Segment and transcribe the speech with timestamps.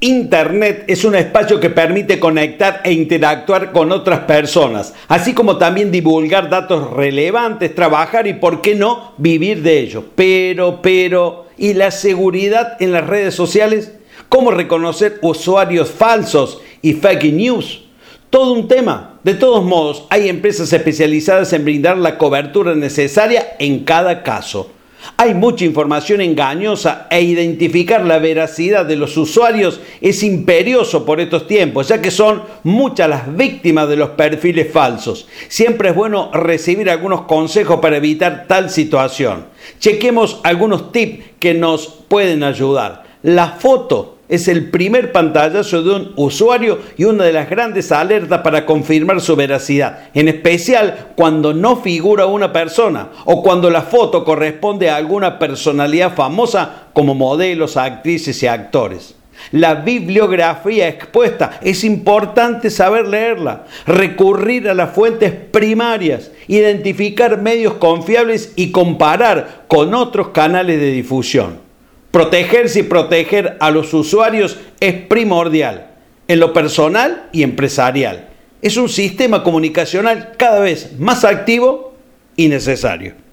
[0.00, 5.90] Internet es un espacio que permite conectar e interactuar con otras personas, así como también
[5.90, 10.04] divulgar datos relevantes, trabajar y, por qué no, vivir de ello.
[10.14, 13.92] Pero, pero, ¿y la seguridad en las redes sociales?
[14.28, 17.84] ¿Cómo reconocer usuarios falsos y fake news?
[18.28, 19.18] Todo un tema.
[19.24, 24.72] De todos modos, hay empresas especializadas en brindar la cobertura necesaria en cada caso.
[25.18, 31.46] Hay mucha información engañosa e identificar la veracidad de los usuarios es imperioso por estos
[31.46, 35.26] tiempos, ya que son muchas las víctimas de los perfiles falsos.
[35.48, 39.46] Siempre es bueno recibir algunos consejos para evitar tal situación.
[39.78, 43.04] Chequemos algunos tips que nos pueden ayudar.
[43.22, 48.40] La foto es el primer pantallazo de un usuario y una de las grandes alertas
[48.42, 54.24] para confirmar su veracidad, en especial cuando no figura una persona o cuando la foto
[54.24, 59.14] corresponde a alguna personalidad famosa como modelos, actrices y actores.
[59.52, 68.52] La bibliografía expuesta es importante saber leerla, recurrir a las fuentes primarias, identificar medios confiables
[68.56, 71.65] y comparar con otros canales de difusión.
[72.16, 75.88] Protegerse y proteger a los usuarios es primordial,
[76.28, 78.28] en lo personal y empresarial.
[78.62, 81.94] Es un sistema comunicacional cada vez más activo
[82.34, 83.25] y necesario.